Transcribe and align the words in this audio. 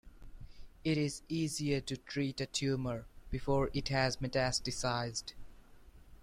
It 0.83 0.97
is 0.97 1.21
easier 1.29 1.79
to 1.81 1.95
treat 1.95 2.41
a 2.41 2.47
tumour 2.47 3.05
before 3.29 3.69
it 3.71 3.89
has 3.89 4.17
metastasized. 4.17 5.33